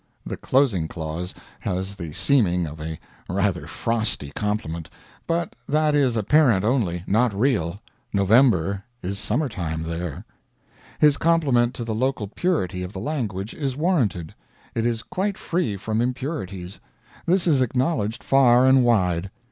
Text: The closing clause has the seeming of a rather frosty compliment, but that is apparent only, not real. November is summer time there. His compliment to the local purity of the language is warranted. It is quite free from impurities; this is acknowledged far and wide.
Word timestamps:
The 0.25 0.35
closing 0.35 0.87
clause 0.87 1.35
has 1.59 1.95
the 1.95 2.11
seeming 2.11 2.65
of 2.65 2.81
a 2.81 2.97
rather 3.29 3.67
frosty 3.67 4.31
compliment, 4.31 4.89
but 5.27 5.55
that 5.69 5.93
is 5.93 6.17
apparent 6.17 6.65
only, 6.65 7.03
not 7.05 7.35
real. 7.39 7.79
November 8.11 8.83
is 9.03 9.19
summer 9.19 9.47
time 9.47 9.83
there. 9.83 10.25
His 10.97 11.17
compliment 11.17 11.75
to 11.75 11.83
the 11.83 11.93
local 11.93 12.25
purity 12.27 12.81
of 12.81 12.93
the 12.93 12.99
language 12.99 13.53
is 13.53 13.77
warranted. 13.77 14.33
It 14.73 14.87
is 14.87 15.03
quite 15.03 15.37
free 15.37 15.77
from 15.77 16.01
impurities; 16.01 16.79
this 17.27 17.45
is 17.45 17.61
acknowledged 17.61 18.23
far 18.23 18.65
and 18.67 18.83
wide. 18.83 19.29